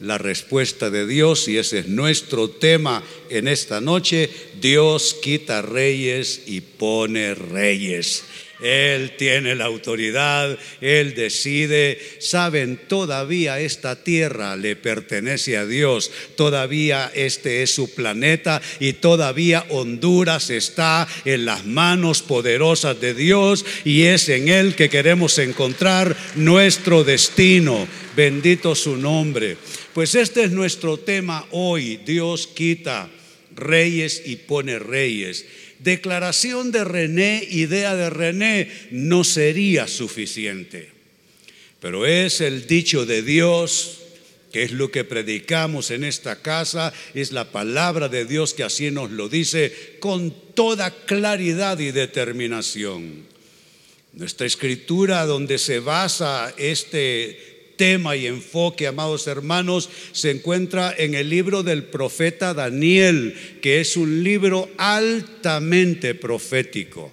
[0.00, 4.30] la respuesta de Dios y ese es nuestro tema en esta noche.
[4.60, 8.24] Dios quita reyes y pone reyes.
[8.62, 11.98] Él tiene la autoridad, Él decide.
[12.18, 19.64] Saben, todavía esta tierra le pertenece a Dios, todavía este es su planeta y todavía
[19.70, 26.14] Honduras está en las manos poderosas de Dios y es en Él que queremos encontrar
[26.34, 27.88] nuestro destino.
[28.14, 29.56] Bendito su nombre.
[29.94, 31.98] Pues este es nuestro tema hoy.
[32.06, 33.10] Dios quita
[33.56, 35.46] reyes y pone reyes.
[35.80, 40.90] Declaración de René, idea de René, no sería suficiente.
[41.80, 43.98] Pero es el dicho de Dios,
[44.52, 48.90] que es lo que predicamos en esta casa, es la palabra de Dios que así
[48.90, 53.24] nos lo dice con toda claridad y determinación.
[54.12, 57.49] Nuestra escritura donde se basa este
[57.80, 63.96] tema y enfoque, amados hermanos, se encuentra en el libro del profeta Daniel, que es
[63.96, 67.10] un libro altamente profético.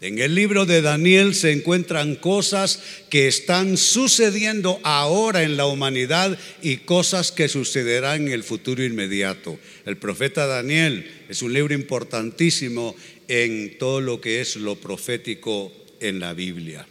[0.00, 6.38] En el libro de Daniel se encuentran cosas que están sucediendo ahora en la humanidad
[6.62, 9.58] y cosas que sucederán en el futuro inmediato.
[9.86, 12.94] El profeta Daniel es un libro importantísimo
[13.26, 16.86] en todo lo que es lo profético en la Biblia.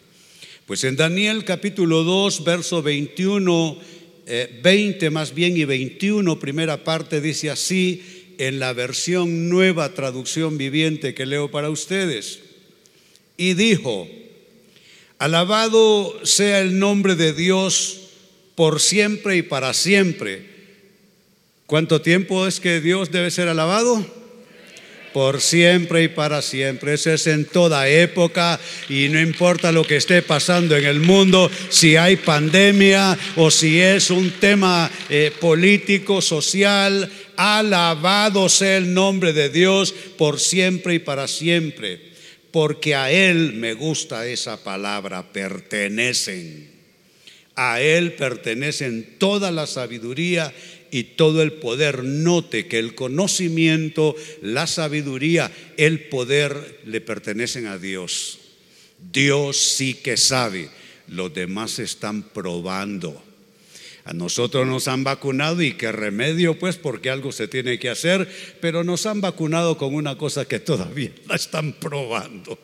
[0.66, 3.78] Pues en Daniel capítulo 2, verso 21,
[4.64, 10.58] 20 eh, más bien y 21, primera parte dice así en la versión nueva traducción
[10.58, 12.40] viviente que leo para ustedes.
[13.38, 14.08] Y dijo,
[15.20, 18.00] alabado sea el nombre de Dios
[18.56, 20.48] por siempre y para siempre.
[21.68, 24.04] ¿Cuánto tiempo es que Dios debe ser alabado?
[25.16, 26.96] Por siempre y para siempre.
[26.96, 31.50] Eso es en toda época y no importa lo que esté pasando en el mundo,
[31.70, 39.32] si hay pandemia o si es un tema eh, político, social, alabado sea el nombre
[39.32, 42.02] de Dios por siempre y para siempre.
[42.52, 46.76] Porque a Él me gusta esa palabra, pertenecen.
[47.56, 50.54] A Él pertenecen toda la sabiduría
[50.92, 52.04] y todo el poder.
[52.04, 58.40] Note que el conocimiento, la sabiduría, el poder le pertenecen a Dios.
[59.12, 60.70] Dios sí que sabe,
[61.08, 63.22] los demás están probando.
[64.06, 68.30] A nosotros nos han vacunado y qué remedio, pues, porque algo se tiene que hacer,
[68.62, 72.60] pero nos han vacunado con una cosa que todavía la están probando.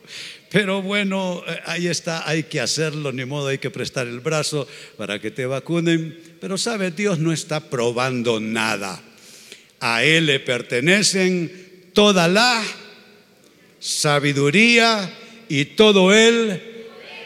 [0.51, 4.67] Pero bueno, eh, ahí está, hay que hacerlo, ni modo, hay que prestar el brazo
[4.97, 6.19] para que te vacunen.
[6.39, 9.01] Pero sabe, Dios no está probando nada.
[9.79, 12.63] A Él le pertenecen toda la
[13.79, 15.11] sabiduría
[15.49, 16.61] y todo el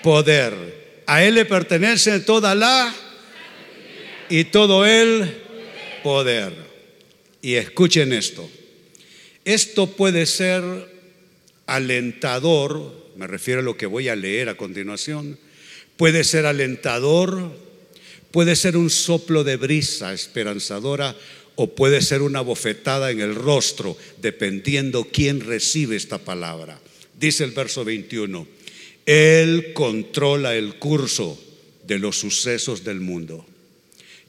[0.01, 1.03] poder.
[1.05, 2.95] A Él le pertenece toda la
[4.29, 5.37] y todo el
[6.03, 6.53] poder.
[7.41, 8.49] Y escuchen esto.
[9.43, 10.63] Esto puede ser
[11.67, 15.37] alentador me refiero a lo que voy a leer a continuación,
[15.97, 17.51] puede ser alentador,
[18.31, 21.15] puede ser un soplo de brisa esperanzadora
[21.55, 26.79] o puede ser una bofetada en el rostro, dependiendo quién recibe esta palabra.
[27.17, 28.45] Dice el verso 21,
[29.05, 31.41] Él controla el curso
[31.87, 33.45] de los sucesos del mundo.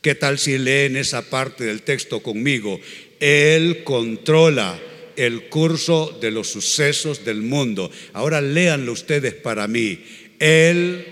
[0.07, 2.79] ¿Qué tal si leen esa parte del texto conmigo?
[3.19, 4.81] Él controla
[5.17, 7.91] el curso de los sucesos del mundo.
[8.13, 9.99] Ahora léanlo ustedes para mí.
[10.39, 11.07] Él,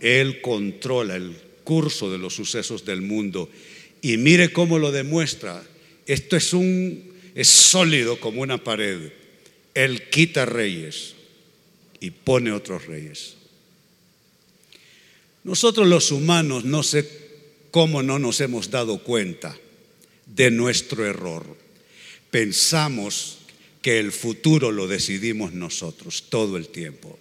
[0.00, 3.50] él controla el curso de los sucesos del mundo.
[4.00, 5.62] Y mire cómo lo demuestra.
[6.06, 9.12] Esto es un es sólido como una pared.
[9.74, 11.16] Él quita reyes
[12.00, 13.36] y pone otros reyes.
[15.46, 17.08] Nosotros los humanos no sé
[17.70, 19.56] cómo no nos hemos dado cuenta
[20.26, 21.46] de nuestro error.
[22.32, 23.38] Pensamos
[23.80, 27.16] que el futuro lo decidimos nosotros todo el tiempo.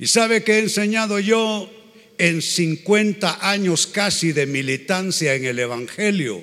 [0.00, 1.70] ¿Y sabe que he enseñado yo
[2.18, 6.42] en 50 años casi de militancia en el Evangelio?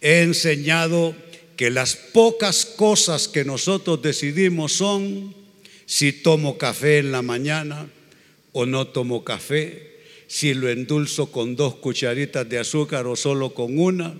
[0.00, 1.16] He enseñado
[1.56, 5.34] que las pocas cosas que nosotros decidimos son
[5.86, 7.88] si tomo café en la mañana
[8.52, 9.93] o no tomo café,
[10.34, 14.16] si lo endulzo con dos cucharitas de azúcar o solo con una,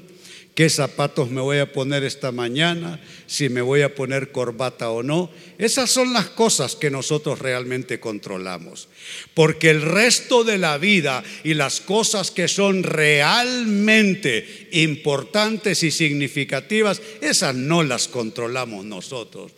[0.55, 5.03] qué zapatos me voy a poner esta mañana, si me voy a poner corbata o
[5.03, 5.29] no.
[5.59, 8.89] Esas son las cosas que nosotros realmente controlamos.
[9.35, 17.03] Porque el resto de la vida y las cosas que son realmente importantes y significativas,
[17.23, 19.51] esas no las controlamos nosotros.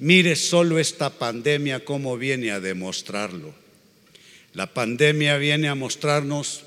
[0.00, 3.61] Mire solo esta pandemia cómo viene a demostrarlo.
[4.54, 6.62] La pandemia viene a mostrarnos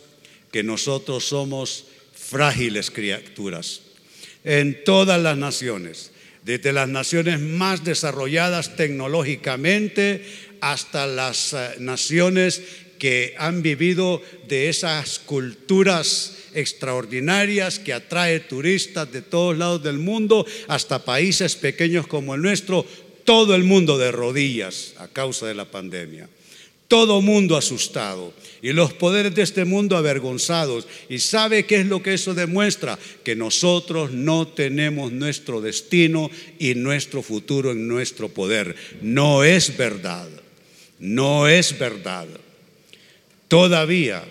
[0.51, 3.81] que nosotros somos frágiles criaturas
[4.43, 6.11] en todas las naciones,
[6.43, 10.23] desde las naciones más desarrolladas tecnológicamente
[10.61, 12.61] hasta las eh, naciones
[12.99, 20.45] que han vivido de esas culturas extraordinarias que atrae turistas de todos lados del mundo,
[20.67, 22.85] hasta países pequeños como el nuestro,
[23.25, 26.29] todo el mundo de rodillas a causa de la pandemia.
[26.87, 30.87] Todo mundo asustado y los poderes de este mundo avergonzados.
[31.09, 32.97] ¿Y sabe qué es lo que eso demuestra?
[33.23, 38.75] Que nosotros no tenemos nuestro destino y nuestro futuro en nuestro poder.
[39.01, 40.27] No es verdad.
[40.99, 42.27] No es verdad.
[43.47, 44.23] Todavía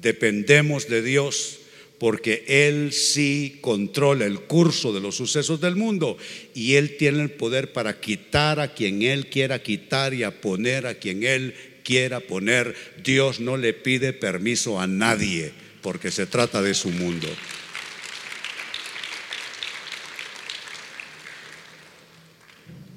[0.00, 1.58] dependemos de Dios
[1.98, 6.18] porque Él sí controla el curso de los sucesos del mundo
[6.52, 10.86] y Él tiene el poder para quitar a quien Él quiera quitar y a poner
[10.86, 12.74] a quien Él quiera poner.
[13.02, 15.52] Dios no le pide permiso a nadie
[15.82, 17.28] porque se trata de su mundo.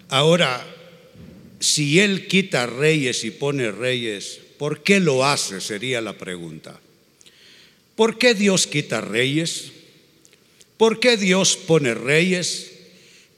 [0.09, 0.65] Ahora,
[1.59, 5.59] si Él quita reyes y pone reyes, ¿por qué lo hace?
[5.59, 6.79] Sería la pregunta.
[7.95, 9.71] ¿Por qué Dios quita reyes?
[10.77, 12.71] ¿Por qué Dios pone reyes?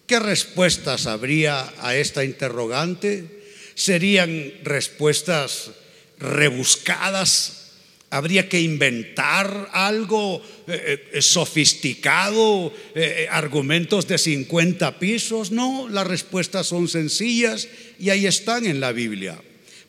[0.08, 3.37] ¿Qué respuestas habría a esta interrogante?
[3.78, 5.70] ¿Serían respuestas
[6.18, 7.74] rebuscadas?
[8.10, 15.52] ¿Habría que inventar algo eh, eh, sofisticado, eh, argumentos de 50 pisos?
[15.52, 17.68] No, las respuestas son sencillas
[18.00, 19.40] y ahí están en la Biblia.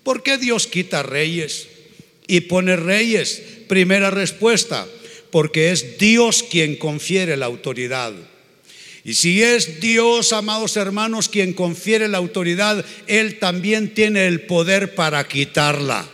[0.03, 1.69] ¿Por qué Dios quita reyes
[2.27, 3.43] y pone reyes?
[3.69, 4.87] Primera respuesta,
[5.31, 8.13] porque es Dios quien confiere la autoridad.
[9.09, 14.95] Y si es Dios, amados hermanos, quien confiere la autoridad, Él también tiene el poder
[14.95, 16.07] para quitarla.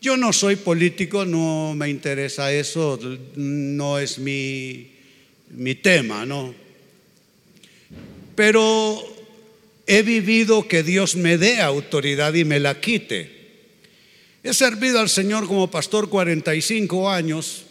[0.00, 2.98] Yo no soy político, no me interesa eso,
[3.36, 4.90] no es mi,
[5.50, 6.52] mi tema, ¿no?
[8.34, 9.00] Pero
[9.86, 13.30] he vivido que Dios me dé autoridad y me la quite.
[14.42, 17.67] He servido al Señor como pastor 45 años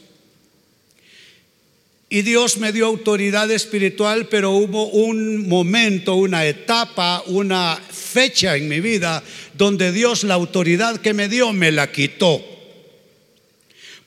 [2.10, 8.70] y Dios me dio autoridad espiritual, pero hubo un momento, una etapa, una fecha en
[8.70, 9.22] mi vida
[9.54, 12.42] donde Dios la autoridad que me dio me la quitó.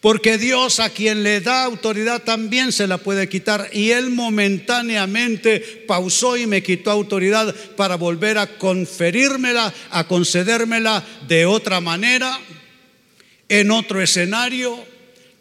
[0.00, 3.69] Porque Dios a quien le da autoridad también se la puede quitar.
[3.70, 11.44] Y Él momentáneamente pausó y me quitó autoridad para volver a conferírmela, a concedérmela de
[11.44, 12.41] otra manera
[13.50, 14.79] en otro escenario,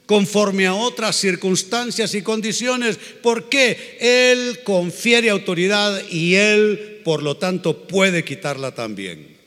[0.09, 7.83] conforme a otras circunstancias y condiciones, porque Él confiere autoridad y Él, por lo tanto,
[7.83, 9.38] puede quitarla también.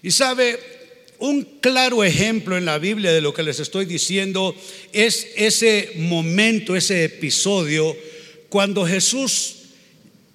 [0.00, 0.56] Y sabe,
[1.18, 4.54] un claro ejemplo en la Biblia de lo que les estoy diciendo
[4.92, 7.96] es ese momento, ese episodio,
[8.50, 9.62] cuando Jesús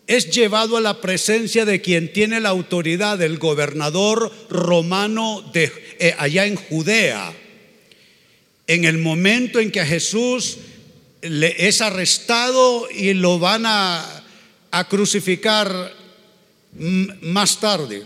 [0.07, 6.13] es llevado a la presencia de quien tiene la autoridad, el gobernador romano de eh,
[6.17, 7.33] allá en Judea.
[8.67, 10.57] En el momento en que Jesús
[11.21, 14.23] le es arrestado y lo van a,
[14.71, 15.93] a crucificar
[16.73, 18.03] más tarde.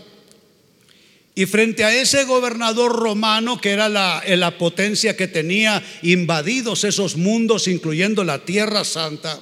[1.34, 7.16] Y frente a ese gobernador romano, que era la, la, potencia que tenía invadidos esos
[7.16, 9.40] mundos, incluyendo la Tierra Santa,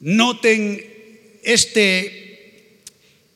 [0.00, 0.84] noten
[1.44, 2.80] este,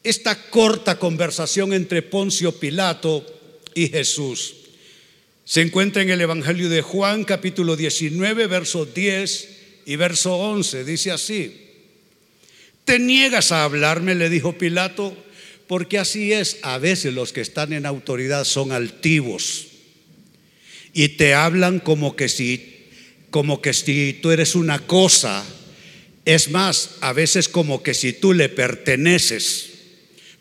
[0.03, 3.25] esta corta conversación entre Poncio Pilato
[3.73, 4.66] y Jesús.
[5.49, 9.49] Se encuentra en el Evangelio de Juan capítulo 19, verso 10
[9.87, 10.83] y verso 11.
[10.83, 11.69] Dice así,
[12.85, 14.17] ¿te niegas a hablarme?
[14.17, 15.17] le dijo Pilato,
[15.69, 19.69] porque así es, a veces los que están en autoridad son altivos
[20.93, 22.89] y te hablan como que si
[23.31, 25.45] como que si tú eres una cosa,
[26.25, 29.71] es más, a veces como que si tú le perteneces,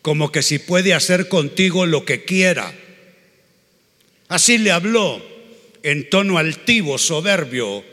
[0.02, 2.74] como que si puede hacer contigo lo que quiera.
[4.28, 5.22] Así le habló
[5.82, 7.84] en tono altivo, soberbio,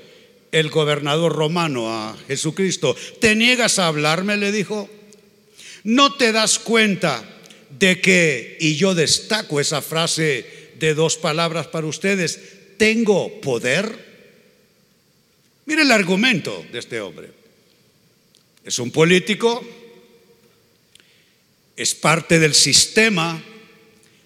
[0.51, 2.95] el gobernador romano a Jesucristo.
[3.19, 4.37] ¿Te niegas a hablarme?
[4.37, 4.89] le dijo.
[5.83, 7.23] ¿No te das cuenta
[7.69, 12.39] de que, y yo destaco esa frase de dos palabras para ustedes,
[12.77, 14.13] tengo poder?
[15.65, 17.29] Mire el argumento de este hombre.
[18.63, 19.63] Es un político,
[21.75, 23.41] es parte del sistema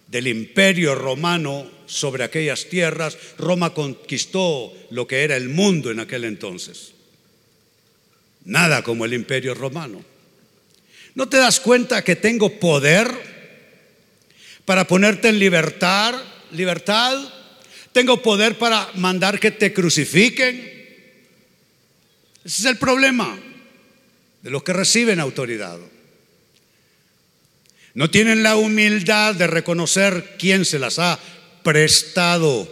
[0.07, 6.25] del imperio romano sobre aquellas tierras, Roma conquistó lo que era el mundo en aquel
[6.25, 6.93] entonces.
[8.45, 10.03] Nada como el imperio romano.
[11.15, 13.37] ¿No te das cuenta que tengo poder
[14.67, 16.13] para ponerte en libertad,
[16.51, 17.17] libertad.
[17.93, 20.55] Tengo poder para mandar que te crucifiquen.
[22.43, 23.39] Ese es el problema
[24.41, 25.79] de los que reciben autoridad.
[27.93, 31.17] No tienen la humildad de reconocer quién se las ha
[31.67, 32.65] prestado.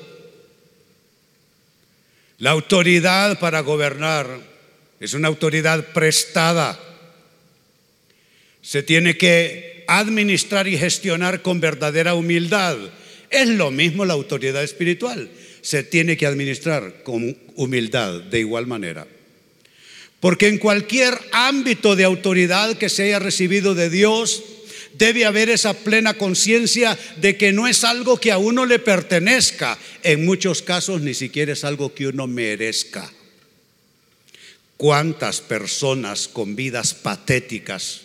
[2.37, 4.25] La autoridad para gobernar
[5.01, 6.79] es una autoridad prestada.
[8.61, 12.77] Se tiene que administrar y gestionar con verdadera humildad.
[13.29, 15.29] Es lo mismo la autoridad espiritual.
[15.59, 19.05] Se tiene que administrar con humildad de igual manera.
[20.21, 24.41] Porque en cualquier ámbito de autoridad que se haya recibido de Dios,
[24.97, 29.77] debe haber esa plena conciencia de que no es algo que a uno le pertenezca.
[30.03, 33.11] En muchos casos ni siquiera es algo que uno merezca.
[34.77, 38.01] ¿Cuántas personas con vidas patéticas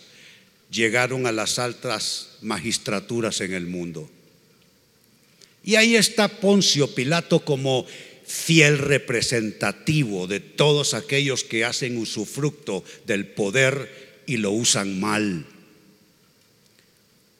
[0.70, 4.08] llegaron a las altas magistraturas en el mundo?
[5.64, 7.86] Y ahí está Poncio Pilato como
[8.24, 15.44] fiel representativo de todos aquellos que hacen usufructo del poder y lo usan mal.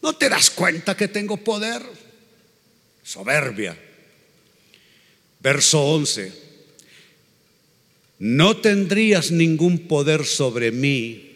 [0.02, 1.82] ¿No te das cuenta que tengo poder?
[3.02, 3.76] Soberbia.
[5.40, 6.32] Verso 11.
[8.18, 11.30] No tendrías ningún poder sobre mí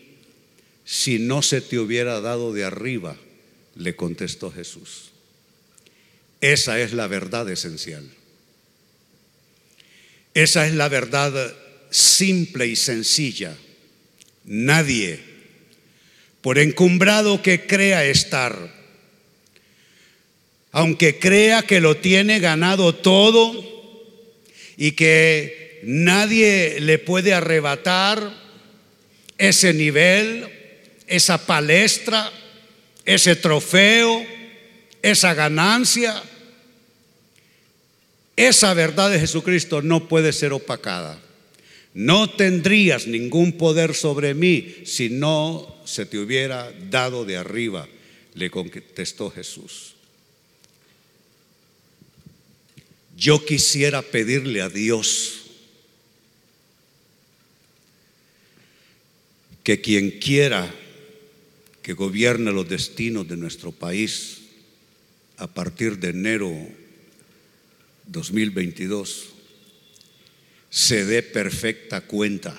[0.85, 3.17] si no se te hubiera dado de arriba,
[3.75, 5.11] le contestó Jesús.
[6.41, 8.07] Esa es la verdad esencial.
[10.35, 11.55] Esa es la verdad
[11.91, 13.57] simple y sencilla.
[14.45, 15.21] Nadie,
[16.45, 18.55] por encumbrado que crea estar,
[20.73, 23.55] aunque crea que lo tiene ganado todo
[24.77, 28.31] y que nadie le puede arrebatar
[29.39, 30.47] ese nivel,
[31.07, 32.31] esa palestra,
[33.07, 34.23] ese trofeo,
[35.01, 36.23] esa ganancia,
[38.37, 41.19] esa verdad de Jesucristo no puede ser opacada.
[41.95, 47.89] No tendrías ningún poder sobre mí si no se te hubiera dado de arriba,
[48.35, 49.95] le contestó Jesús.
[53.17, 55.43] Yo quisiera pedirle a Dios
[59.63, 60.75] que quien quiera
[61.81, 64.41] que gobierne los destinos de nuestro país
[65.37, 66.51] a partir de enero
[68.07, 69.34] 2022
[70.75, 72.53] se dé perfecta cuenta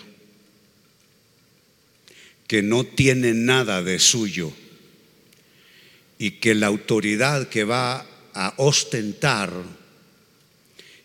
[2.47, 4.53] que no tiene nada de suyo
[6.17, 9.51] y que la autoridad que va a ostentar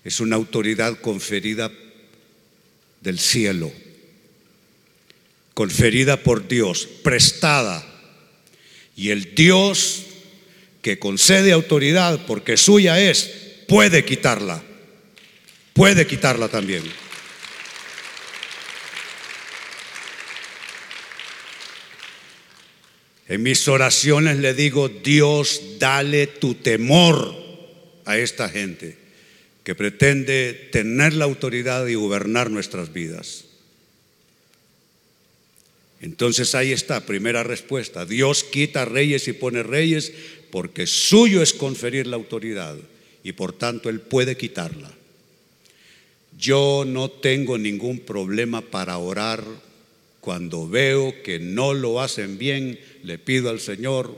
[0.05, 1.73] es una autoridad conferida
[3.01, 3.73] del cielo,
[5.53, 7.85] conferida por Dios, prestada.
[8.95, 10.05] Y el Dios
[10.81, 13.29] que concede autoridad porque suya es,
[13.67, 14.70] puede quitarla.
[15.73, 16.83] Puede quitarla también.
[23.29, 27.33] En mis oraciones le digo, Dios, dale tu temor
[28.05, 28.99] a esta gente
[29.63, 33.45] que pretende tener la autoridad y gobernar nuestras vidas.
[36.01, 38.05] Entonces ahí está, primera respuesta.
[38.05, 40.13] Dios quita reyes y pone reyes
[40.51, 42.77] porque suyo es conferir la autoridad
[43.23, 44.91] y por tanto Él puede quitarla.
[46.41, 49.45] Yo no tengo ningún problema para orar
[50.23, 54.17] cuando veo que no lo hacen bien, le pido al Señor,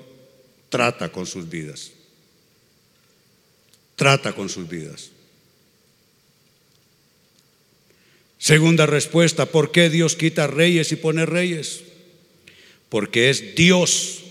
[0.69, 1.91] trata con sus vidas.
[3.97, 5.11] Trata con sus vidas.
[8.39, 11.83] Segunda respuesta, ¿por qué Dios quita reyes y pone reyes?
[12.89, 14.23] Porque es Dios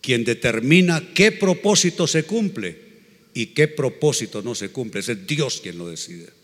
[0.00, 2.78] quien determina qué propósito se cumple
[3.34, 5.00] y qué propósito no se cumple.
[5.00, 6.43] Es Dios quien lo decide.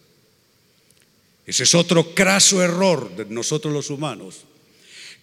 [1.46, 4.44] Ese es otro craso error de nosotros los humanos.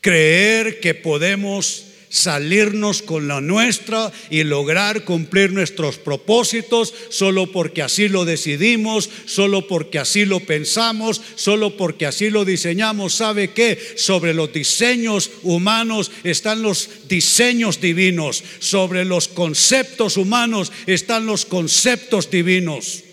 [0.01, 8.07] Creer que podemos salirnos con la nuestra y lograr cumplir nuestros propósitos solo porque así
[8.07, 13.13] lo decidimos, solo porque así lo pensamos, solo porque así lo diseñamos.
[13.13, 13.77] ¿Sabe qué?
[13.97, 22.31] Sobre los diseños humanos están los diseños divinos, sobre los conceptos humanos están los conceptos
[22.31, 23.03] divinos.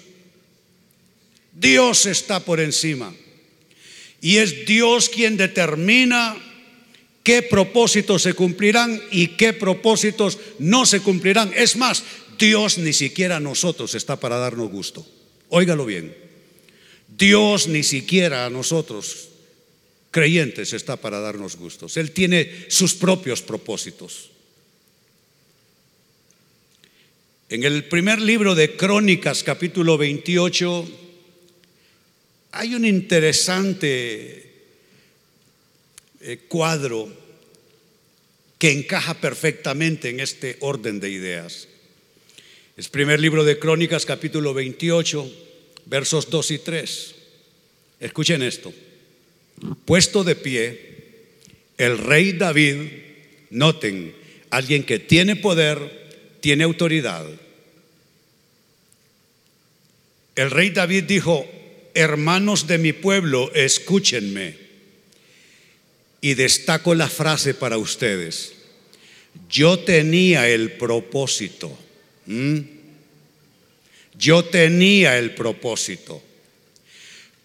[1.54, 3.14] Dios está por encima.
[4.20, 6.36] Y es Dios quien determina
[7.22, 11.52] qué propósitos se cumplirán y qué propósitos no se cumplirán.
[11.54, 12.02] Es más,
[12.38, 15.06] Dios ni siquiera a nosotros está para darnos gusto.
[15.48, 16.16] Óigalo bien.
[17.16, 19.28] Dios ni siquiera a nosotros,
[20.10, 21.96] creyentes, está para darnos gustos.
[21.96, 24.30] Él tiene sus propios propósitos.
[27.48, 31.03] En el primer libro de Crónicas, capítulo 28,
[32.54, 34.52] hay un interesante
[36.20, 37.12] eh, cuadro
[38.58, 41.66] que encaja perfectamente en este orden de ideas.
[42.76, 45.30] Es primer libro de Crónicas, capítulo 28,
[45.86, 47.14] versos 2 y 3.
[48.00, 48.72] Escuchen esto.
[49.84, 50.94] Puesto de pie,
[51.76, 52.76] el rey David,
[53.50, 54.14] noten,
[54.50, 57.26] alguien que tiene poder, tiene autoridad.
[60.36, 61.46] El rey David dijo,
[61.94, 64.56] hermanos de mi pueblo, escúchenme.
[66.20, 68.52] Y destaco la frase para ustedes.
[69.48, 71.76] Yo tenía el propósito.
[74.18, 76.22] Yo tenía el propósito.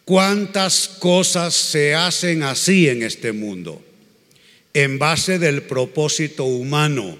[0.05, 3.83] ¿Cuántas cosas se hacen así en este mundo?
[4.73, 7.17] En base del propósito humano,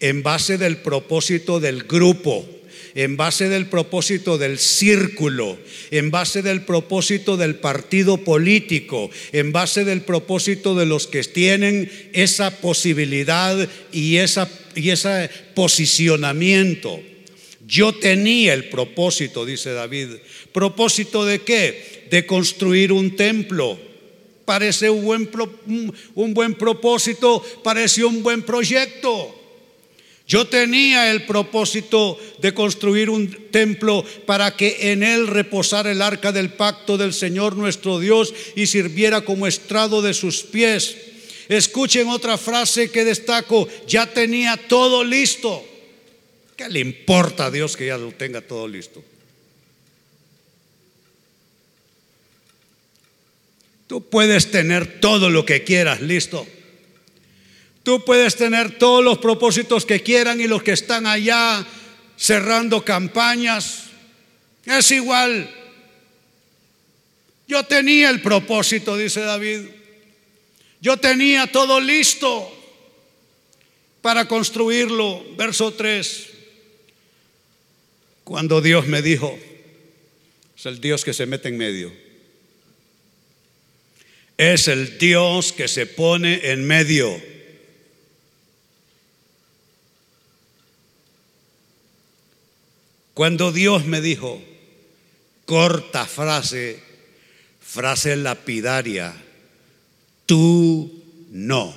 [0.00, 2.48] en base del propósito del grupo,
[2.96, 5.58] en base del propósito del círculo,
[5.90, 11.92] en base del propósito del partido político, en base del propósito de los que tienen
[12.14, 16.98] esa posibilidad y, esa, y ese posicionamiento.
[17.66, 20.08] Yo tenía el propósito, dice David.
[20.52, 22.06] ¿Propósito de qué?
[22.10, 23.78] De construir un templo.
[24.46, 25.30] Parece un buen,
[26.14, 29.35] un buen propósito, parece un buen proyecto.
[30.26, 36.32] Yo tenía el propósito de construir un templo para que en él reposara el arca
[36.32, 40.96] del pacto del Señor nuestro Dios y sirviera como estrado de sus pies.
[41.48, 45.64] Escuchen otra frase que destaco, ya tenía todo listo.
[46.56, 49.04] ¿Qué le importa a Dios que ya lo tenga todo listo?
[53.86, 56.44] Tú puedes tener todo lo que quieras listo.
[57.86, 61.64] Tú puedes tener todos los propósitos que quieran y los que están allá
[62.16, 63.84] cerrando campañas.
[64.64, 65.48] Es igual.
[67.46, 69.68] Yo tenía el propósito, dice David.
[70.80, 72.52] Yo tenía todo listo
[74.02, 75.24] para construirlo.
[75.36, 76.30] Verso 3.
[78.24, 79.38] Cuando Dios me dijo,
[80.56, 81.92] es el Dios que se mete en medio.
[84.36, 87.35] Es el Dios que se pone en medio.
[93.16, 94.42] Cuando Dios me dijo,
[95.46, 96.78] corta frase,
[97.58, 99.16] frase lapidaria,
[100.26, 101.74] tú no.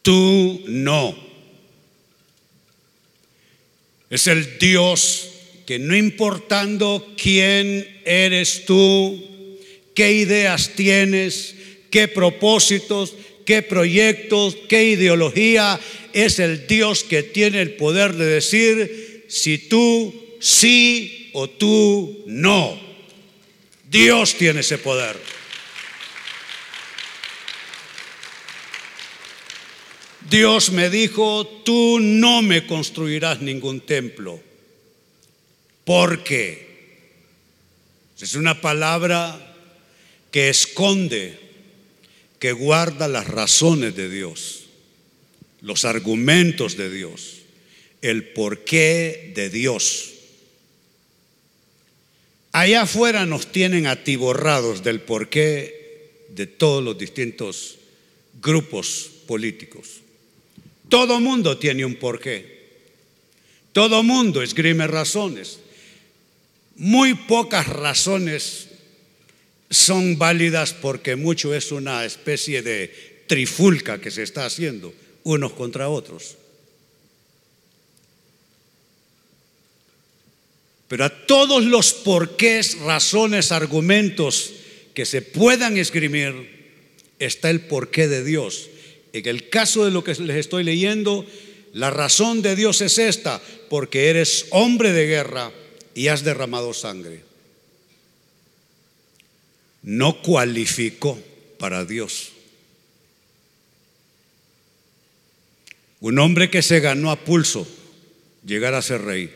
[0.00, 1.14] Tú no.
[4.08, 5.28] Es el Dios
[5.66, 9.58] que no importando quién eres tú,
[9.94, 11.54] qué ideas tienes,
[11.90, 13.12] qué propósitos,
[13.44, 15.78] qué proyectos, qué ideología,
[16.12, 22.80] es el Dios que tiene el poder de decir si tú sí o tú no.
[23.88, 25.16] Dios tiene ese poder.
[30.28, 34.40] Dios me dijo, tú no me construirás ningún templo.
[35.84, 36.72] Porque
[38.18, 39.56] es una palabra
[40.30, 41.38] que esconde,
[42.42, 44.64] que guarda las razones de Dios
[45.60, 47.42] los argumentos de Dios,
[48.00, 50.14] el porqué de Dios.
[52.50, 57.78] Allá afuera nos tienen atiborrados del porqué de todos los distintos
[58.40, 60.00] grupos políticos.
[60.88, 62.60] Todo mundo tiene un porqué.
[63.72, 65.60] Todo mundo esgrime razones.
[66.74, 68.66] Muy pocas razones
[69.72, 75.88] son válidas porque mucho es una especie de trifulca que se está haciendo unos contra
[75.88, 76.36] otros.
[80.88, 84.52] Pero a todos los porqués, razones, argumentos
[84.92, 86.34] que se puedan esgrimir,
[87.18, 88.68] está el porqué de Dios.
[89.14, 91.24] En el caso de lo que les estoy leyendo,
[91.72, 95.50] la razón de Dios es esta, porque eres hombre de guerra
[95.94, 97.31] y has derramado sangre.
[99.82, 101.18] No cualificó
[101.58, 102.32] para Dios.
[106.00, 107.66] Un hombre que se ganó a pulso
[108.44, 109.32] llegar a ser rey.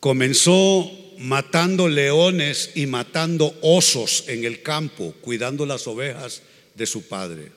[0.00, 6.42] Comenzó matando leones y matando osos en el campo, cuidando las ovejas
[6.74, 7.50] de su padre.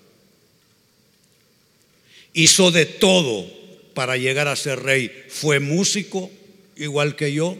[2.33, 3.45] Hizo de todo
[3.93, 5.11] para llegar a ser rey.
[5.27, 6.31] Fue músico,
[6.77, 7.57] igual que yo,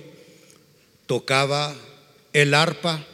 [1.06, 1.76] tocaba
[2.34, 3.06] el arpa,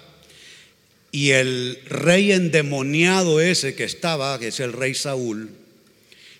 [1.15, 5.49] y el rey endemoniado ese que estaba, que es el rey Saúl,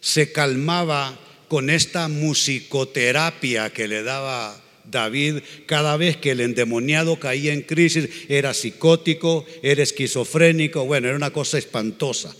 [0.01, 7.53] se calmaba con esta musicoterapia que le daba David cada vez que el endemoniado caía
[7.53, 12.35] en crisis, era psicótico, era esquizofrénico, bueno, era una cosa espantosa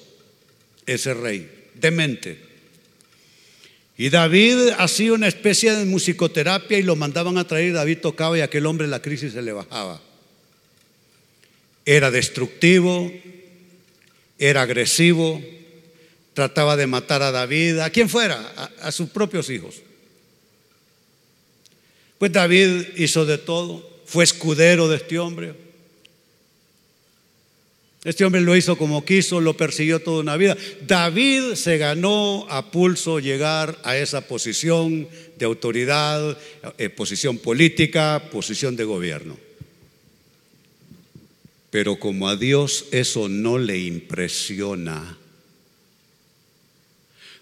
[0.85, 2.37] ese rey, demente.
[3.97, 8.41] Y David hacía una especie de musicoterapia y lo mandaban a traer, David tocaba y
[8.41, 10.01] aquel hombre la crisis se le bajaba.
[11.85, 13.11] Era destructivo,
[14.39, 15.41] era agresivo,
[16.33, 18.37] trataba de matar a David, a quien fuera,
[18.81, 19.81] a, sus propios hijos.
[22.17, 25.53] Pues David hizo de todo, fue escudero de este hombre.
[28.03, 30.55] Este hombre lo hizo como quiso, lo persiguió toda una vida.
[30.85, 36.37] David se ganó a pulso llegar a esa posición de autoridad,
[36.77, 39.44] eh, posición política, posición de gobierno.
[41.75, 45.17] Pero como a Dios eso no le impresiona,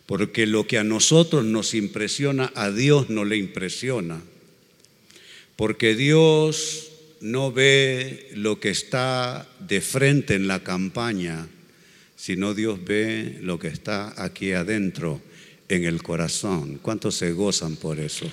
[0.07, 4.23] porque lo que a nosotros nos impresiona, a Dios no le impresiona.
[5.55, 6.89] Porque Dios
[7.21, 11.47] no ve lo que está de frente en la campaña,
[12.15, 15.21] sino Dios ve lo que está aquí adentro,
[15.69, 16.79] en el corazón.
[16.81, 18.25] ¿Cuántos se gozan por eso?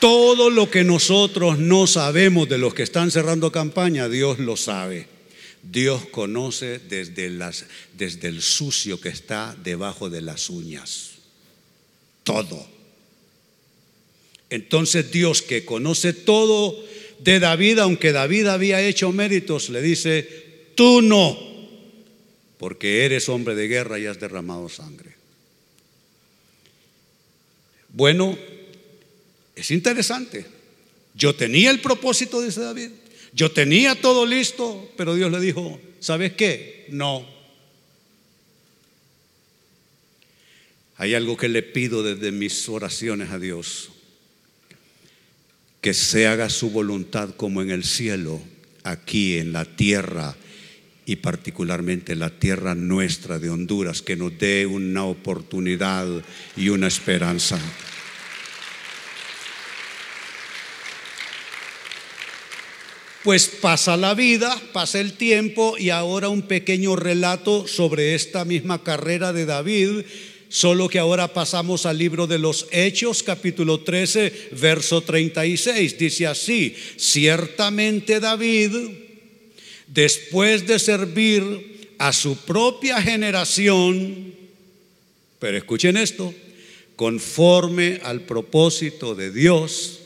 [0.00, 5.06] Todo lo que nosotros no sabemos de los que están cerrando campaña, Dios lo sabe.
[5.62, 11.10] Dios conoce desde, el sucio que está debajo de las uñas.
[12.24, 12.66] Todo.
[14.48, 16.82] Entonces Dios que conoce todo
[17.18, 21.38] de David, aunque David había hecho méritos, le dice, tú no,
[22.58, 25.14] porque eres hombre de guerra y has derramado sangre.
[27.92, 28.38] Bueno,
[29.60, 30.46] es interesante.
[31.14, 32.90] Yo tenía el propósito, dice David.
[33.32, 36.86] Yo tenía todo listo, pero Dios le dijo, ¿sabes qué?
[36.88, 37.26] No.
[40.96, 43.90] Hay algo que le pido desde mis oraciones a Dios,
[45.80, 48.40] que se haga su voluntad como en el cielo,
[48.82, 50.36] aquí en la tierra
[51.06, 56.06] y particularmente la tierra nuestra de Honduras, que nos dé una oportunidad
[56.56, 57.58] y una esperanza.
[63.22, 68.82] Pues pasa la vida, pasa el tiempo y ahora un pequeño relato sobre esta misma
[68.82, 70.06] carrera de David,
[70.48, 75.98] solo que ahora pasamos al libro de los Hechos, capítulo 13, verso 36.
[75.98, 78.70] Dice así, ciertamente David,
[79.86, 84.34] después de servir a su propia generación,
[85.38, 86.32] pero escuchen esto,
[86.96, 89.99] conforme al propósito de Dios,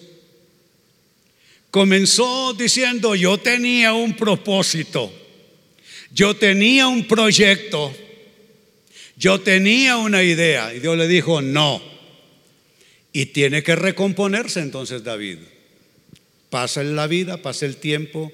[1.74, 5.12] Comenzó diciendo, yo tenía un propósito,
[6.12, 7.92] yo tenía un proyecto,
[9.16, 10.72] yo tenía una idea.
[10.72, 11.82] Y Dios le dijo, no.
[13.12, 15.38] Y tiene que recomponerse entonces David.
[16.48, 18.30] Pasa la vida, pasa el tiempo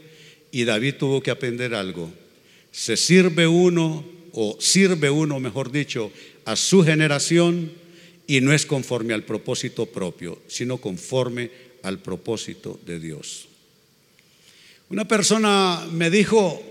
[0.53, 2.13] y David tuvo que aprender algo.
[2.73, 6.13] Se sirve uno, o sirve uno, mejor dicho,
[6.45, 7.73] a su generación
[8.27, 13.49] y no es conforme al propósito propio, sino conforme al propósito de Dios.
[14.91, 16.63] Una persona me dijo,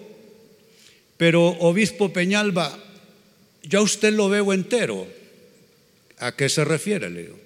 [1.18, 2.78] pero obispo Peñalba,
[3.64, 5.08] ya usted lo veo entero.
[6.20, 7.40] ¿A qué se refiere, Leo?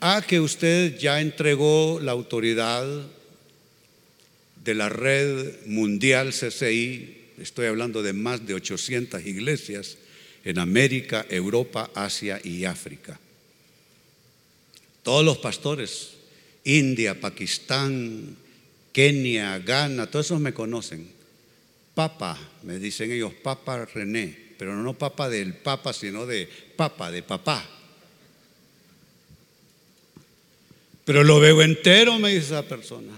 [0.00, 2.86] A que usted ya entregó la autoridad
[4.64, 9.98] de la red mundial CCI, estoy hablando de más de 800 iglesias
[10.44, 13.20] en América, Europa, Asia y África.
[15.02, 16.14] Todos los pastores
[16.64, 18.36] India, Pakistán,
[18.92, 21.08] Kenia, Ghana, todos esos me conocen.
[21.94, 27.22] Papa, me dicen ellos, Papa René, pero no papa del papa, sino de papa, de
[27.22, 27.68] papá.
[31.04, 33.12] Pero lo veo entero, me dice esa persona.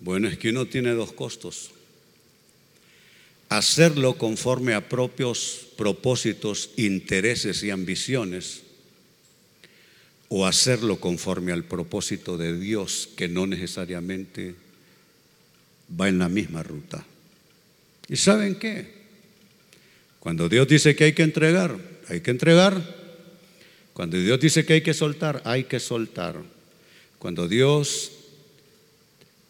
[0.00, 1.70] Bueno, es que uno tiene dos costos.
[3.48, 8.62] Hacerlo conforme a propios propósitos, intereses y ambiciones
[10.34, 14.54] o hacerlo conforme al propósito de Dios que no necesariamente
[16.00, 17.04] va en la misma ruta.
[18.08, 18.94] ¿Y saben qué?
[20.20, 21.76] Cuando Dios dice que hay que entregar,
[22.08, 22.82] hay que entregar.
[23.92, 26.36] Cuando Dios dice que hay que soltar, hay que soltar.
[27.18, 28.12] Cuando Dios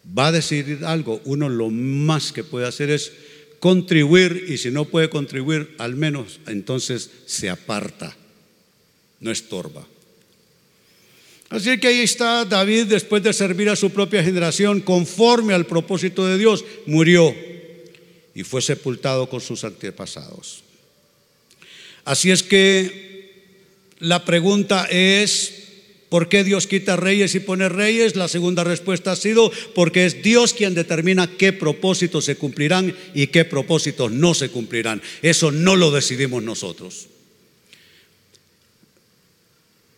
[0.05, 3.13] va a decidir algo, uno lo más que puede hacer es
[3.59, 8.17] contribuir y si no puede contribuir, al menos entonces se aparta,
[9.21, 9.87] no estorba.
[11.53, 16.25] Así que ahí está David después de servir a su propia generación conforme al propósito
[16.25, 17.31] de Dios, murió
[18.33, 20.63] y fue sepultado con sus antepasados.
[22.05, 23.53] Así es que
[23.99, 25.53] la pregunta es,
[26.09, 28.15] ¿por qué Dios quita reyes y pone reyes?
[28.15, 33.27] La segunda respuesta ha sido, porque es Dios quien determina qué propósitos se cumplirán y
[33.27, 35.03] qué propósitos no se cumplirán.
[35.21, 37.09] Eso no lo decidimos nosotros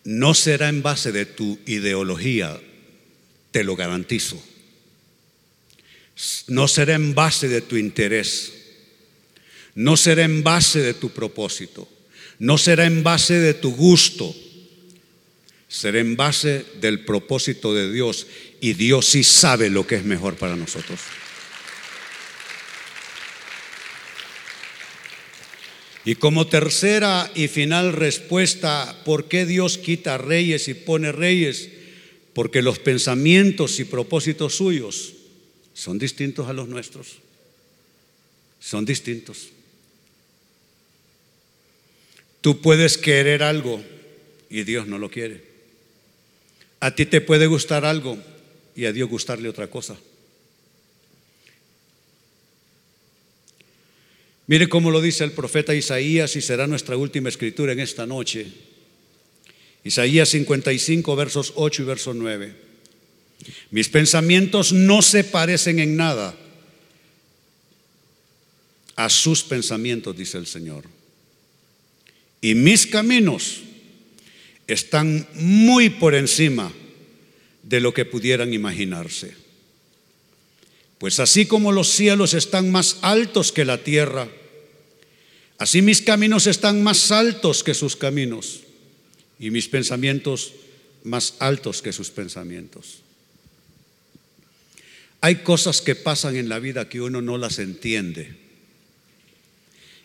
[0.06, 2.62] no será en base de tu ideología,
[3.52, 4.41] te lo garantizo.
[6.48, 8.54] No será en base de tu interés.
[9.74, 11.89] No será en base de tu propósito.
[12.39, 14.34] No será en base de tu gusto.
[15.68, 18.28] Será en base del propósito de Dios.
[18.62, 21.00] Y Dios sí sabe lo que es mejor para nosotros.
[26.06, 31.70] Y como tercera y final respuesta, ¿por qué Dios quita reyes y pone reyes?
[32.34, 35.13] Porque los pensamientos y propósitos suyos
[35.74, 37.18] son distintos a los nuestros.
[38.60, 39.50] Son distintos.
[42.41, 43.84] Tú puedes querer algo
[44.48, 45.44] y Dios no lo quiere.
[46.82, 48.20] A ti te puede gustar algo
[48.76, 49.98] y a Dios gustarle otra cosa.
[54.47, 58.47] Mire cómo lo dice el profeta Isaías y será nuestra última escritura en esta noche.
[59.84, 62.55] Isaías 55, versos 8 y verso 9.
[63.71, 66.36] Mis pensamientos no se parecen en nada
[68.95, 70.86] a sus pensamientos, dice el Señor.
[72.41, 73.62] Y mis caminos
[74.67, 76.71] están muy por encima
[77.63, 79.44] de lo que pudieran imaginarse.
[80.97, 84.29] Pues así como los cielos están más altos que la tierra,
[85.58, 88.62] así mis caminos están más altos que sus caminos
[89.39, 90.53] y mis pensamientos
[91.03, 93.01] más altos que sus pensamientos.
[95.21, 98.36] Hay cosas que pasan en la vida que uno no las entiende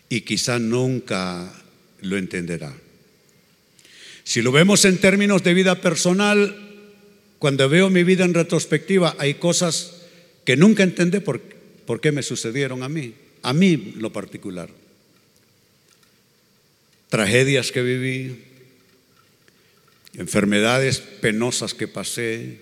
[0.09, 1.53] y quizá nunca
[2.01, 2.75] lo entenderá.
[4.23, 6.55] Si lo vemos en términos de vida personal,
[7.39, 10.00] cuando veo mi vida en retrospectiva, hay cosas
[10.45, 11.41] que nunca entendí por,
[11.85, 14.69] por qué me sucedieron a mí, a mí lo particular.
[17.09, 18.43] Tragedias que viví,
[20.13, 22.59] enfermedades penosas que pasé,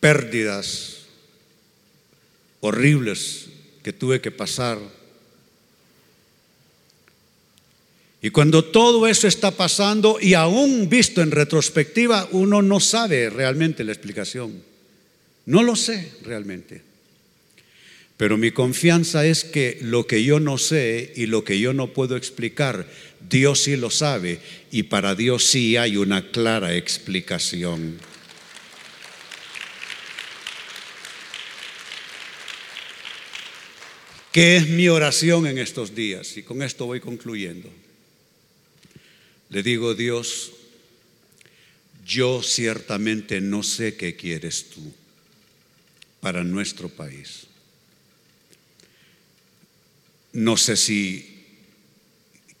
[0.00, 1.00] pérdidas
[2.60, 3.48] horribles
[3.82, 4.78] que tuve que pasar.
[8.22, 13.82] Y cuando todo eso está pasando y aún visto en retrospectiva, uno no sabe realmente
[13.82, 14.69] la explicación.
[15.46, 16.90] No lo sé realmente.
[18.20, 21.94] Pero mi confianza es que lo que yo no sé y lo que yo no
[21.94, 22.86] puedo explicar,
[23.30, 27.98] Dios sí lo sabe y para Dios sí hay una clara explicación.
[34.32, 36.36] ¿Qué es mi oración en estos días?
[36.36, 37.70] Y con esto voy concluyendo.
[39.48, 40.52] Le digo, Dios,
[42.04, 44.99] yo ciertamente no sé qué quieres tú
[46.20, 47.46] para nuestro país.
[50.32, 51.26] No sé si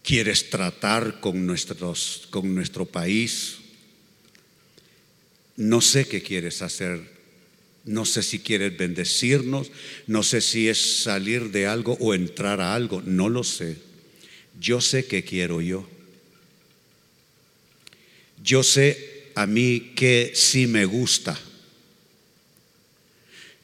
[0.02, 3.58] quieres tratar con, nuestros, con nuestro país.
[5.56, 7.20] No sé qué quieres hacer.
[7.84, 9.70] No sé si quieres bendecirnos.
[10.06, 13.02] No sé si es salir de algo o entrar a algo.
[13.02, 13.76] No lo sé.
[14.58, 15.88] Yo sé qué quiero yo.
[18.42, 21.38] Yo sé a mí que sí me gusta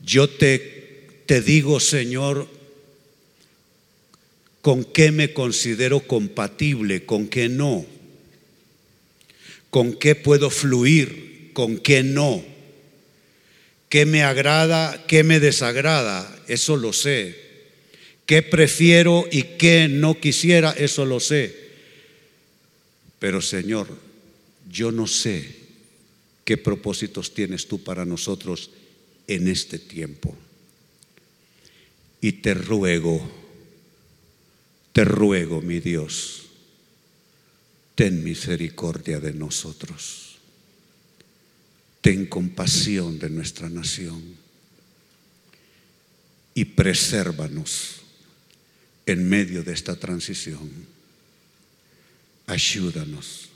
[0.00, 2.48] yo te, te digo, Señor,
[4.62, 7.86] con qué me considero compatible, con qué no,
[9.70, 12.44] con qué puedo fluir, con qué no,
[13.88, 17.36] qué me agrada, qué me desagrada, eso lo sé,
[18.26, 21.66] qué prefiero y qué no quisiera, eso lo sé.
[23.18, 23.86] Pero Señor,
[24.68, 25.48] yo no sé
[26.44, 28.70] qué propósitos tienes tú para nosotros
[29.26, 30.36] en este tiempo.
[32.20, 33.20] Y te ruego,
[34.92, 36.46] te ruego, mi Dios,
[37.94, 40.36] ten misericordia de nosotros.
[42.00, 44.22] Ten compasión de nuestra nación
[46.54, 48.02] y presérvanos
[49.06, 50.70] en medio de esta transición.
[52.46, 53.48] Ayúdanos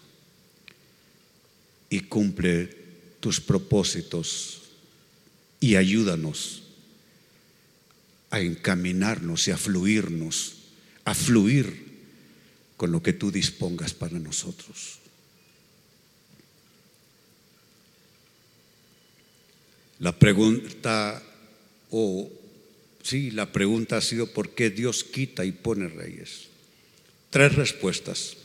[1.89, 2.77] y cumple
[3.21, 4.60] tus propósitos
[5.61, 6.63] y ayúdanos
[8.31, 10.55] a encaminarnos y a fluirnos,
[11.05, 11.91] a fluir
[12.77, 15.01] con lo que tú dispongas para nosotros.
[19.99, 21.23] La pregunta,
[21.91, 22.31] o
[23.03, 26.47] sí, la pregunta ha sido por qué Dios quita y pone reyes.
[27.29, 28.39] Tres respuestas.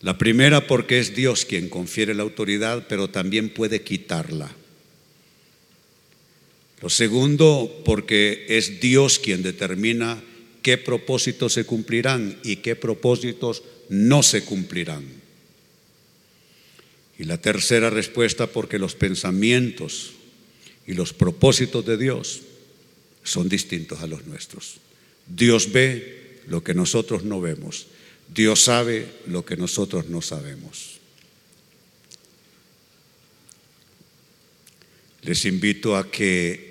[0.00, 4.54] La primera porque es Dios quien confiere la autoridad, pero también puede quitarla.
[6.80, 10.22] Lo segundo porque es Dios quien determina
[10.62, 15.04] qué propósitos se cumplirán y qué propósitos no se cumplirán.
[17.18, 20.12] Y la tercera respuesta porque los pensamientos
[20.86, 22.42] y los propósitos de Dios
[23.24, 24.76] son distintos a los nuestros.
[25.26, 27.88] Dios ve lo que nosotros no vemos
[28.34, 30.98] Dios sabe lo que nosotros no sabemos.
[35.22, 36.67] Les invito a que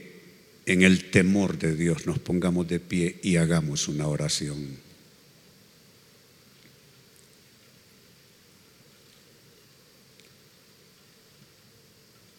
[0.68, 4.78] en el temor de Dios nos pongamos de pie y hagamos una oración.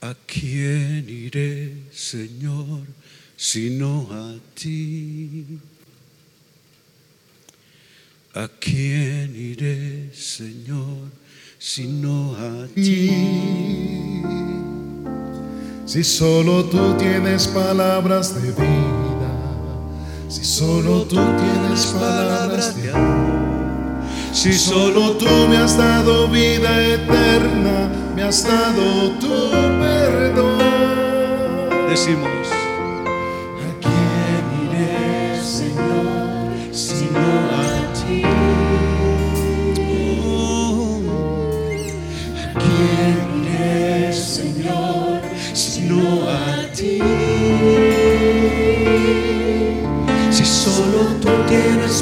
[0.02, 2.82] ¿A quién iré, Señor,
[3.34, 5.46] sino a ti?
[8.34, 11.10] ¿A quién iré, Señor,
[11.58, 14.67] sino a ti?
[15.88, 19.30] Si solo tú tienes palabras de vida,
[20.28, 27.90] si solo tú tienes palabras de amor, si solo tú me has dado vida eterna,
[28.14, 30.58] me has dado tu perdón.
[31.88, 32.57] Decimos.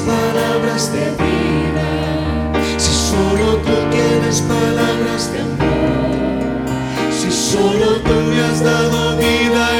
[0.01, 1.89] Palabras de vida,
[2.77, 6.65] si solo tú tienes palabras de amor,
[7.17, 9.76] si solo tú me has dado vida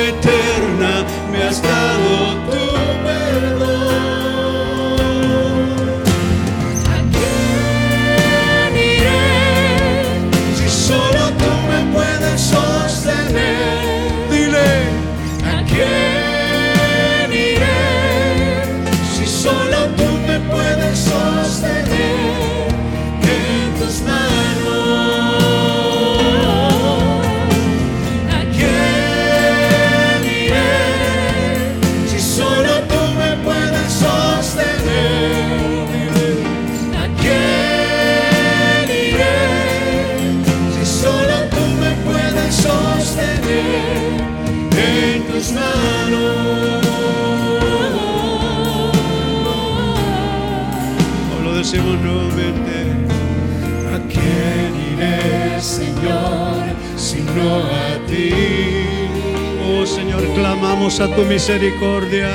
[60.88, 62.30] clamamos a tu misericordia.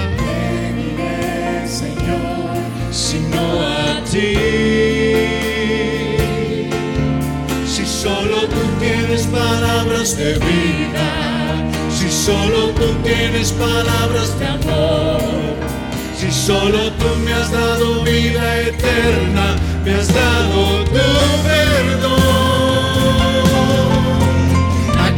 [1.67, 2.57] Señor,
[2.91, 4.35] sino a ti.
[7.67, 11.09] Si solo tú tienes palabras de vida,
[11.91, 15.21] si solo tú tienes palabras de amor,
[16.17, 20.93] si solo tú me has dado vida eterna, me has dado tu
[21.49, 22.23] perdón.
[24.99, 25.11] ¿A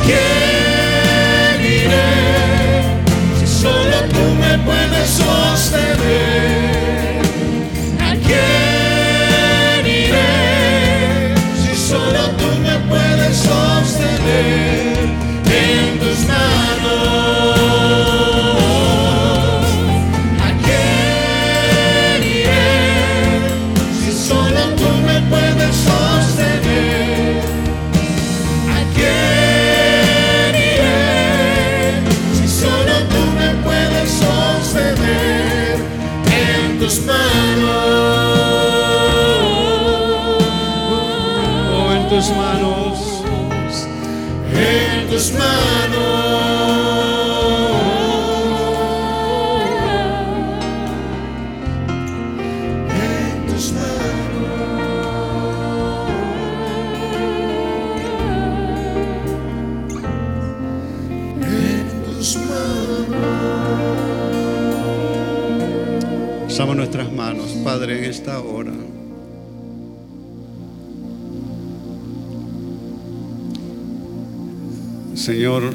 [75.15, 75.73] Señor,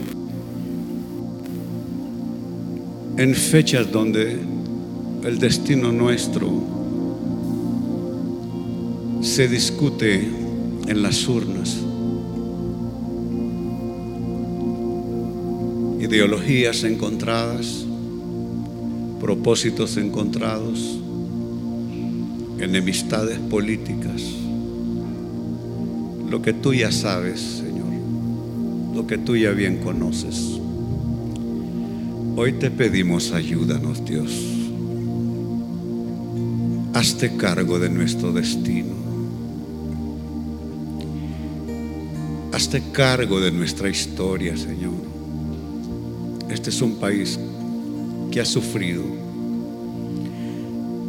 [3.18, 4.40] en fechas donde
[5.24, 6.52] el destino nuestro
[9.22, 10.28] se discute
[10.88, 11.78] en las urnas
[16.10, 17.86] ideologías encontradas,
[19.20, 21.00] propósitos encontrados,
[22.60, 24.24] enemistades políticas.
[26.30, 27.64] Lo que tú ya sabes,
[29.10, 30.60] que tú ya bien conoces.
[32.36, 34.32] Hoy te pedimos ayúdanos, Dios.
[36.94, 38.94] Hazte cargo de nuestro destino.
[42.52, 44.94] Hazte cargo de nuestra historia, Señor.
[46.52, 47.40] Este es un país
[48.32, 49.02] que ha sufrido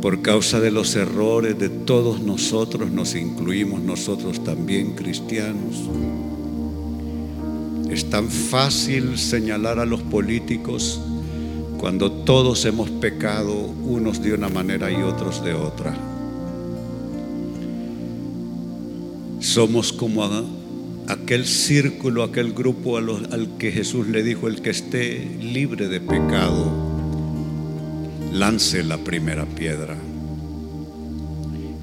[0.01, 5.85] por causa de los errores de todos nosotros, nos incluimos nosotros también cristianos.
[8.01, 10.99] Es tan fácil señalar a los políticos
[11.77, 15.95] cuando todos hemos pecado, unos de una manera y otros de otra.
[19.41, 20.25] Somos como
[21.09, 26.73] aquel círculo, aquel grupo al que Jesús le dijo, el que esté libre de pecado,
[28.33, 29.95] lance la primera piedra.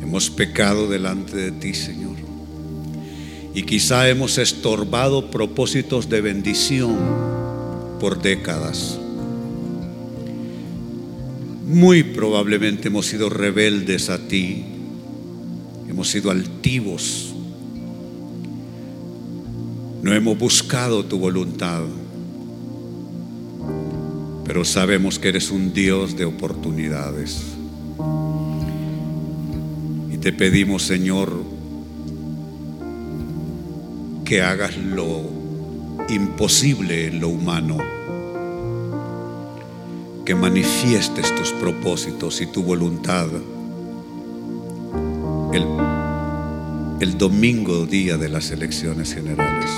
[0.01, 2.16] Hemos pecado delante de ti, Señor.
[3.57, 6.95] Y quizá hemos estorbado propósitos de bendición
[7.99, 8.99] por décadas.
[11.65, 14.63] Muy probablemente hemos sido rebeldes a ti,
[15.89, 17.33] hemos sido altivos,
[20.03, 21.81] no hemos buscado tu voluntad
[24.45, 27.41] pero sabemos que eres un Dios de oportunidades.
[30.09, 31.56] Y te pedimos, Señor,
[34.27, 35.21] que hagas lo
[36.09, 37.77] imposible en lo humano,
[40.25, 43.27] que manifiestes tus propósitos y tu voluntad
[45.53, 49.71] el, domingo día de las elecciones generales.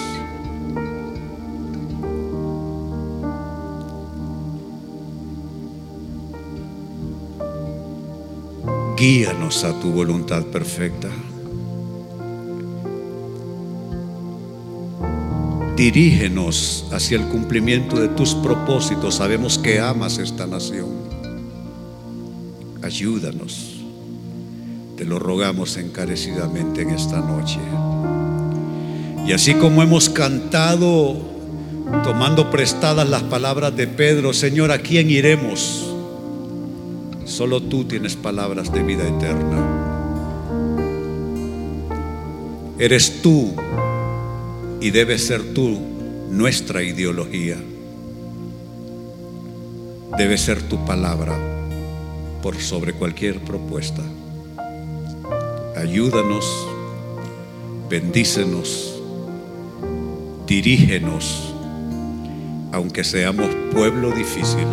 [8.97, 11.09] Guíanos a tu voluntad perfecta.
[15.79, 19.15] Dirígenos hacia el cumplimiento de tus propósitos.
[19.15, 20.89] Sabemos que amas esta nación.
[22.83, 23.77] Ayúdanos.
[24.97, 27.59] Te lo rogamos encarecidamente en esta noche.
[29.25, 31.15] Y así como hemos cantado,
[32.03, 35.95] tomando prestadas las palabras de Pedro, Señor, ¿a quién iremos?
[37.23, 39.79] Solo tú tienes palabras de vida eterna.
[42.77, 43.53] Eres tú
[44.81, 45.79] y debes ser tú
[46.29, 47.57] nuestra ideología.
[50.17, 51.37] Debe ser tu palabra
[52.41, 54.01] por sobre cualquier propuesta.
[55.75, 56.45] Ayúdanos,
[57.89, 59.01] bendícenos,
[60.47, 61.53] dirígenos,
[62.71, 64.67] aunque seamos pueblo difícil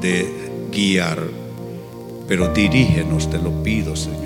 [0.00, 1.22] de guiar,
[2.28, 4.25] pero dirígenos, te lo pido, Señor,